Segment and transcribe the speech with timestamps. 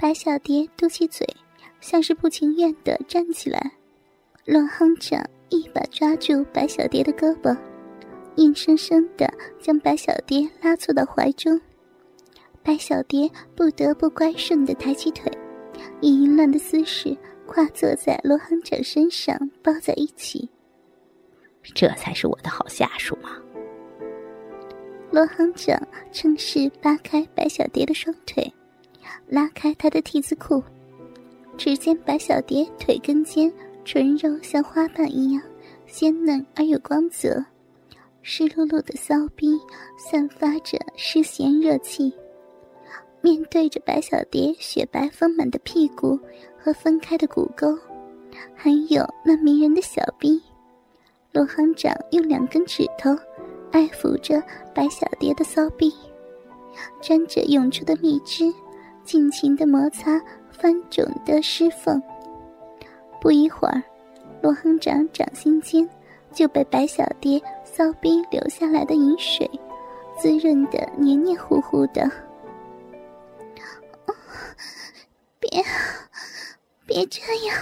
[0.00, 1.26] 白小蝶嘟起嘴，
[1.78, 3.70] 像是不情愿的站起来。
[4.46, 7.54] 罗行长一把抓住白小蝶的胳膊，
[8.36, 11.60] 硬生生的将白小蝶拉坐到怀中。
[12.62, 15.30] 白小蝶不得不乖顺的抬起腿，
[16.00, 17.14] 以淫乱的姿势
[17.46, 20.48] 跨坐在罗行长身上，抱在一起。
[21.74, 23.36] 这才是我的好下属嘛！
[25.10, 25.78] 罗行长
[26.10, 28.50] 趁势扒开白小蝶的双腿。
[29.28, 30.62] 拉开他的提子裤，
[31.56, 33.52] 只见白小蝶腿根间
[33.84, 35.42] 唇肉像花瓣一样
[35.86, 37.44] 鲜嫩而有光泽，
[38.22, 39.58] 湿漉漉的骚逼
[39.96, 42.12] 散发着湿咸热气。
[43.22, 46.18] 面对着白小蝶雪白丰满的屁股
[46.58, 47.78] 和分开的骨沟，
[48.54, 50.40] 还有那迷人的小臂，
[51.32, 53.10] 罗行长用两根指头
[53.72, 54.42] 爱抚着
[54.74, 55.92] 白小蝶的骚逼，
[57.02, 58.50] 沾着涌出的蜜汁。
[59.10, 62.00] 尽情的摩擦翻肿的湿缝。
[63.20, 63.82] 不一会儿，
[64.40, 65.90] 罗行长掌心间
[66.32, 69.50] 就被白小蝶骚逼流下来的饮水
[70.16, 72.08] 滋润的黏黏糊糊的。
[75.40, 75.50] 别，
[76.86, 77.56] 别这样！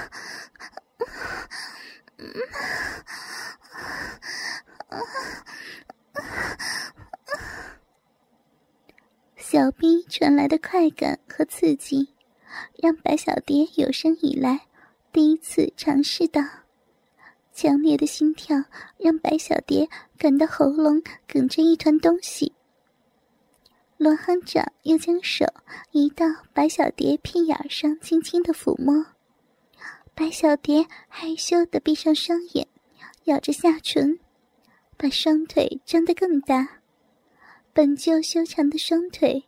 [9.58, 12.10] 小臂传来的快感和刺激，
[12.80, 14.60] 让白小蝶有生以来
[15.12, 16.40] 第一次尝试到。
[17.52, 18.56] 强烈的心跳
[18.98, 22.52] 让白小蝶感到喉咙哽着一团东西。
[23.96, 25.44] 罗行长又将手
[25.90, 29.06] 移到白小蝶屁眼上，轻轻的抚摸。
[30.14, 32.68] 白小蝶害羞的闭上双眼，
[33.24, 34.20] 咬着下唇，
[34.96, 36.78] 把双腿张得更大。
[37.72, 39.44] 本就修长的双腿，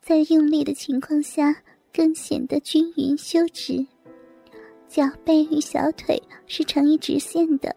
[0.00, 1.62] 在用力的情况下
[1.92, 3.86] 更显得均匀修直。
[4.88, 7.74] 脚背与小腿是成一直线的，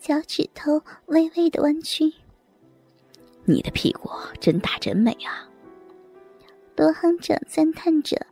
[0.00, 2.12] 脚趾头微微的弯曲。
[3.44, 4.10] 你的屁股
[4.40, 5.48] 真大真美啊！
[6.76, 8.26] 罗行长赞叹着，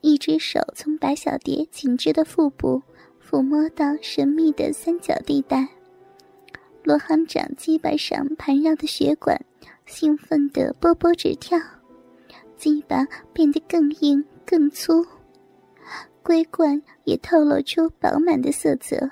[0.00, 2.82] 一只手从白小蝶紧致的腹部
[3.24, 5.68] 抚摸到神秘的三角地带。
[6.82, 9.44] 罗行长鸡巴上盘绕的血管。
[9.86, 11.58] 兴奋的波波直跳，
[12.58, 15.06] 鸡巴变得更硬更粗，
[16.24, 19.08] 龟冠也透露出饱满的色泽。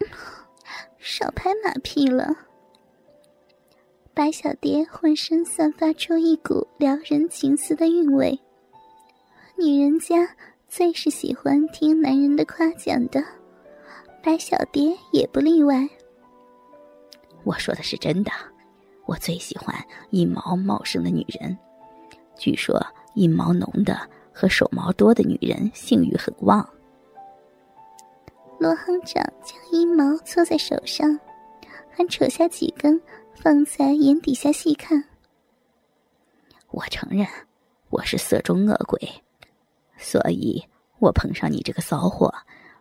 [0.98, 2.34] 少拍马屁了。
[4.12, 8.38] 白小蝶浑身散发出一股撩人情思的韵味，
[9.56, 10.28] 女人家
[10.68, 13.22] 最是喜欢听男人的夸奖的，
[14.22, 15.88] 白小蝶也不例外。
[17.44, 18.32] 我说的是真的。
[19.06, 19.76] 我最喜欢
[20.10, 21.54] 阴毛茂盛的女人，
[22.36, 22.84] 据说
[23.14, 23.98] 阴毛浓的
[24.32, 26.68] 和手毛多的女人性欲很旺。
[28.58, 31.18] 罗行长将阴毛搓在手上，
[31.90, 33.00] 还扯下几根
[33.34, 35.02] 放在眼底下细看。
[36.70, 37.26] 我承认，
[37.90, 38.98] 我是色中恶鬼，
[39.96, 40.64] 所以
[40.98, 42.34] 我碰上你这个骚货，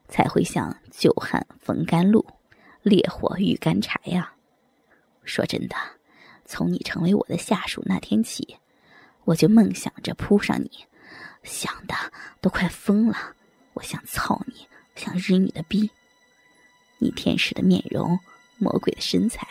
[0.08, 2.25] 才会像久旱逢甘露，
[2.81, 4.34] 烈火遇干柴呀。
[5.24, 5.75] 说真的。
[6.46, 8.58] 从你成为我的下属那天起，
[9.26, 10.70] 我就梦想着扑上你，
[11.44, 11.96] 想的
[12.42, 13.18] 都快疯了。
[13.74, 15.90] 我想操你，想日你的逼。
[17.00, 18.20] 你天使的面容，
[18.58, 19.48] 魔鬼的身材，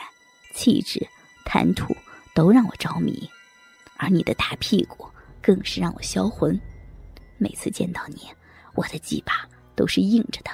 [0.53, 1.07] 气质，
[1.45, 1.95] 谈吐
[2.33, 3.29] 都让我着迷，
[3.97, 5.07] 而你的大屁股
[5.41, 6.59] 更是让我销魂。
[7.37, 8.29] 每次见到你，
[8.75, 10.51] 我的鸡巴都是硬着的，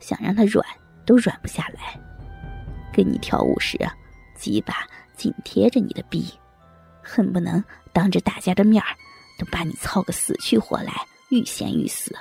[0.00, 0.66] 想让它软
[1.06, 1.98] 都软不下来。
[2.92, 3.78] 跟你跳舞时，
[4.34, 4.86] 鸡巴。
[5.14, 6.32] 紧贴着你的逼，
[7.02, 8.96] 恨不能当着大家的面儿，
[9.38, 12.14] 都把你操个死去活来，欲仙欲死。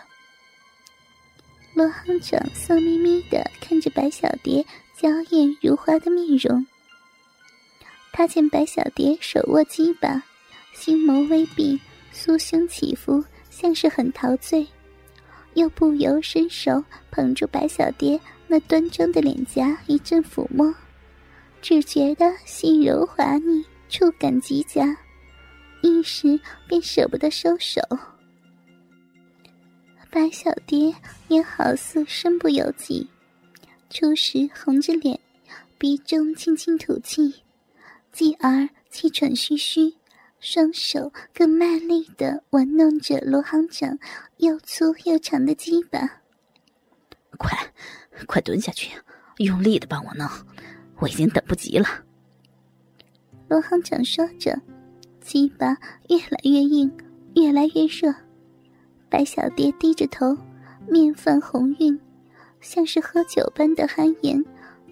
[1.73, 4.65] 罗行长笑眯眯的看着白小蝶
[4.97, 6.65] 娇艳如花的面容，
[8.11, 10.21] 他见白小蝶手握鸡巴，
[10.73, 11.79] 心眸微闭，
[12.13, 14.67] 酥胸起伏，像是很陶醉，
[15.53, 20.75] 又不由伸手捧住白小蝶那端庄的脸颊，一阵抚摸。
[21.61, 24.97] 只觉得细柔滑腻，触感极佳，
[25.81, 27.81] 一时便舍不得收手。
[30.09, 30.95] 白小蝶
[31.27, 33.09] 也好似身不由己，
[33.89, 35.19] 初时红着脸，
[35.77, 37.43] 鼻中轻轻吐气，
[38.13, 39.93] 继而气喘吁吁，
[40.39, 43.99] 双手更卖力的玩弄着罗行长
[44.37, 45.99] 又粗又长的鸡巴。
[47.37, 47.57] 快，
[48.25, 48.97] 快蹲下去，
[49.39, 50.25] 用力的帮我弄。
[50.97, 51.87] 我已经等不及了。
[53.51, 54.57] 罗行长说着，
[55.19, 55.77] 鸡巴
[56.07, 56.89] 越来越硬，
[57.35, 58.15] 越来越热，
[59.09, 60.37] 白小蝶低着头，
[60.87, 61.99] 面泛红晕，
[62.61, 64.41] 像是喝酒般的汗颜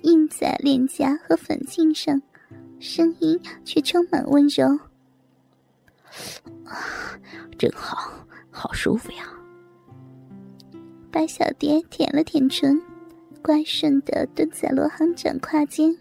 [0.02, 2.22] 印在脸颊和粉颈上，
[2.82, 4.78] 声音却充满温柔。
[7.58, 8.12] 真好，
[8.52, 9.24] 好舒服呀！
[11.10, 12.78] 白小蝶舔了舔唇，
[13.42, 15.98] 乖顺的蹲在罗行长胯间，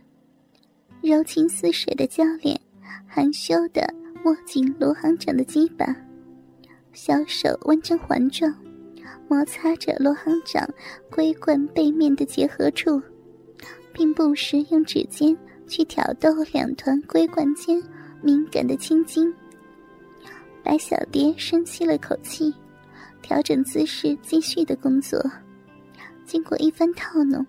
[1.01, 2.61] 柔情似水的娇脸，
[3.07, 3.83] 含羞的
[4.25, 5.95] 握紧罗行长的肩膀，
[6.93, 8.53] 小手弯成环状，
[9.29, 10.69] 摩擦着罗行长
[11.11, 13.01] 龟冠背面的结合处，
[13.93, 15.37] 并不时用指尖
[15.67, 17.83] 去挑逗两团龟冠间
[18.21, 19.33] 敏感的青筋。
[20.65, 22.53] 白小蝶深吸了口气。
[23.21, 25.21] 调整姿势，继续的工作。
[26.25, 27.45] 经过一番套弄，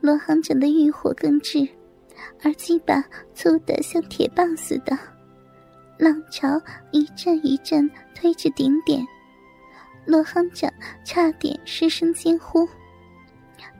[0.00, 1.68] 罗行长的欲火更炽，
[2.42, 3.04] 而鸡巴
[3.34, 4.96] 粗得像铁棒似的，
[5.98, 6.60] 浪潮
[6.90, 9.04] 一阵一阵推至顶点。
[10.04, 10.72] 罗行长
[11.04, 12.66] 差点失声惊呼。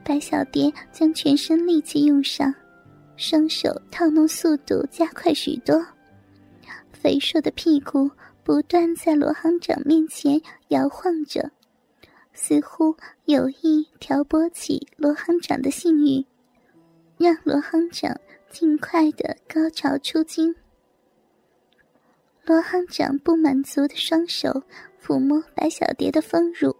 [0.04, 2.54] 白小蝶将全身力气用上，
[3.16, 5.84] 双手套弄速度加快许多，
[6.92, 8.10] 肥硕的屁股。
[8.44, 11.50] 不断在罗行长面前摇晃着，
[12.32, 12.96] 似乎
[13.26, 16.24] 有意挑拨起罗行长的性欲，
[17.18, 18.18] 让罗行长
[18.50, 20.54] 尽快的高潮出精。
[22.44, 24.62] 罗行长不满足的双手
[25.02, 26.74] 抚摸白小蝶的丰乳，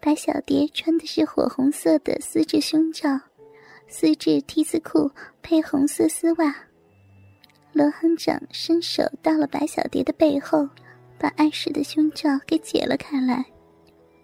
[0.00, 3.20] 白小蝶穿的是火红色的丝质胸罩，
[3.88, 5.10] 丝质 T 字裤
[5.42, 6.54] 配红色丝袜。
[7.72, 10.68] 罗行长伸手到了白小蝶的背后，
[11.18, 13.44] 把碍事的胸罩给解了开来。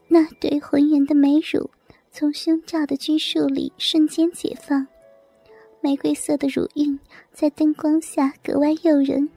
[0.06, 1.68] 那对浑圆的美乳
[2.12, 4.86] 从胸罩的拘束里瞬间解放，
[5.84, 6.98] 玫瑰色的乳晕
[7.30, 9.28] 在灯光下格外诱人。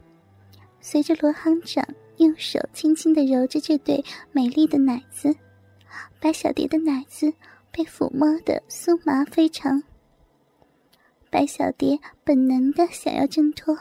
[0.79, 1.85] 随着罗行长
[2.19, 4.01] 用手轻轻地揉着这对
[4.31, 5.35] 美丽的奶子，
[6.21, 7.33] 白小蝶的奶子
[7.69, 9.83] 被抚摸得酥麻非常。
[11.29, 13.77] 白小蝶本能的想要挣脱。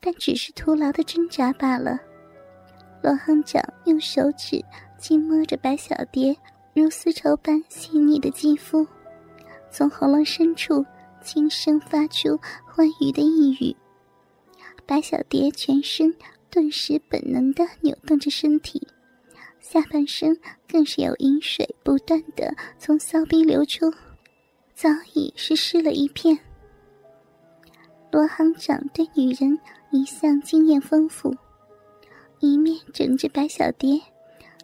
[0.00, 1.98] 但只是徒劳的挣扎罢了。
[3.02, 4.64] 罗行长用手指
[4.96, 6.36] 轻摸着白小蝶
[6.72, 8.86] 如丝绸般细腻的肌肤，
[9.70, 10.86] 从喉咙深处
[11.22, 13.76] 轻声发出欢愉的呓语。
[14.86, 16.14] 白小蝶全身
[16.50, 18.86] 顿时本能的扭动着身体，
[19.60, 23.90] 下半身更是有饮水不断的从骚逼流出，
[24.74, 26.38] 早已是湿了一片。
[28.10, 29.58] 罗行长对女人。
[29.90, 31.34] 一向经验丰富，
[32.40, 33.98] 一面整治白小蝶，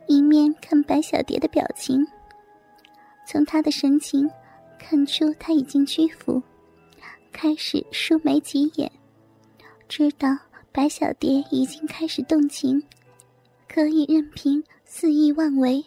[0.06, 2.06] 一面看白小蝶的表情。
[3.26, 4.30] 从她的神情
[4.78, 6.42] 看出，他已经屈服，
[7.32, 8.90] 开始舒眉挤眼，
[9.88, 10.28] 知道
[10.72, 12.82] 白小蝶已经开始动情，
[13.68, 15.84] 可以任凭肆意妄为。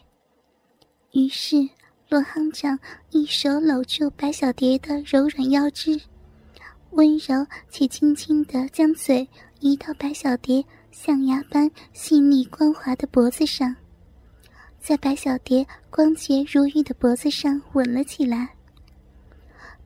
[1.11, 1.69] 于是，
[2.09, 2.77] 罗行长
[3.11, 5.99] 一手搂住白小蝶的柔软腰肢。
[6.91, 9.27] 温柔且轻轻地将嘴
[9.59, 13.75] 移到白小蝶象牙般细腻光滑的脖子上，
[14.79, 18.56] 在白小蝶光洁如玉的脖子上吻了起来。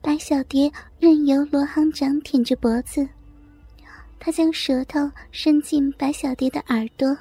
[0.01, 3.07] 白小蝶任由罗行长舔着脖子，
[4.19, 7.15] 他将舌头伸进白小蝶的耳朵，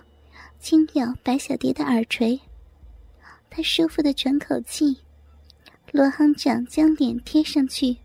[0.58, 2.40] 轻咬白小蝶的耳垂。
[3.50, 4.96] 他舒服的喘口气，
[5.92, 7.96] 罗行长将脸贴上去。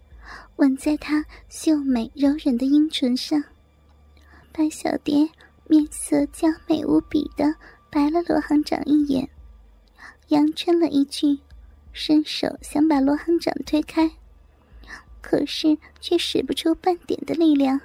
[0.58, 3.44] 吻在她秀美柔软的阴唇上，
[4.52, 5.30] 白小蝶
[5.68, 7.54] 面色娇美无比的
[7.90, 9.30] 白了罗行长一眼，
[10.30, 11.38] 阳嗔了一句，
[11.92, 14.10] 伸手想把罗行长推开，
[15.28, 17.82] 可是却使不出半点的力量。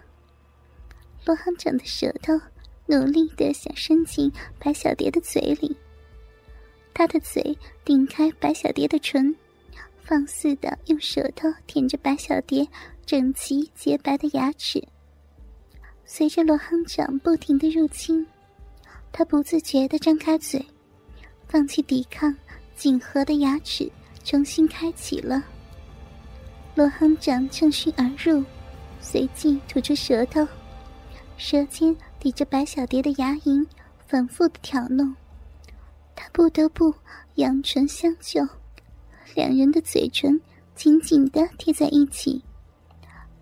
[1.25, 2.38] 罗行长的舌头
[2.85, 5.75] 努力的想伸进白小蝶的嘴里，
[6.92, 9.35] 他的嘴顶开白小蝶的唇。
[10.02, 12.66] 放肆的用舌头舔着白小蝶
[13.06, 14.87] 整齐洁白的牙齿。
[16.04, 18.26] 随着罗行长不停的入侵，
[19.12, 20.62] 他不自觉的张开嘴，
[21.49, 22.37] 放弃抵抗，
[22.76, 23.90] 紧合的牙齿
[24.25, 25.42] 重新开启了。
[26.75, 28.45] 罗行长趁虚而入，
[29.00, 30.47] 随即吐出舌头，
[31.37, 33.67] 舌尖抵着白小蝶的牙龈，
[34.07, 35.15] 反复的挑弄，
[36.15, 36.95] 他不得不
[37.35, 38.47] 扬唇相救。
[39.35, 40.41] 两人的嘴唇
[40.75, 42.43] 紧紧的贴在一起，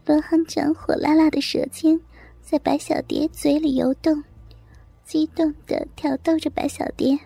[0.05, 2.01] 罗行长火辣辣的舌尖
[2.43, 4.25] 在白小蝶嘴里游动，
[5.05, 7.19] 激动的挑逗着白小蝶。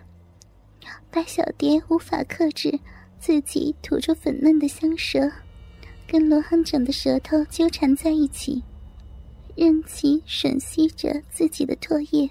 [1.09, 2.79] 白小蝶无法克制
[3.19, 5.31] 自己吐出粉嫩的香舌，
[6.07, 8.63] 跟罗行长的舌头纠缠在一起，
[9.55, 12.29] 任其吮吸着自己的唾液。